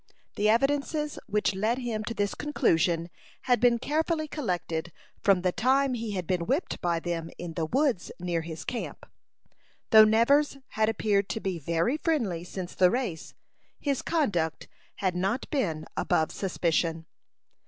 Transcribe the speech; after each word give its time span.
The 0.35 0.49
evidences 0.49 1.19
which 1.27 1.53
led 1.53 1.77
him 1.77 2.03
to 2.05 2.15
this 2.15 2.33
conclusion 2.33 3.11
had 3.43 3.59
been 3.59 3.77
carefully 3.77 4.27
collected 4.27 4.91
from 5.21 5.43
the 5.43 5.51
time 5.51 5.93
he 5.93 6.13
had 6.13 6.25
been 6.25 6.47
whipped 6.47 6.81
by 6.81 6.99
them 6.99 7.29
in 7.37 7.53
the 7.53 7.67
woods 7.67 8.11
near 8.19 8.41
the 8.41 8.63
camp. 8.65 9.05
Though 9.91 10.05
Nevers 10.05 10.57
had 10.69 10.89
appeared 10.89 11.29
to 11.29 11.39
be 11.39 11.59
very 11.59 11.97
friendly 11.97 12.43
since 12.43 12.73
the 12.73 12.89
race, 12.89 13.35
his 13.79 14.01
conduct 14.01 14.67
had 14.95 15.15
not 15.15 15.47
been 15.51 15.85
above 15.95 16.31
suspicion. 16.31 17.05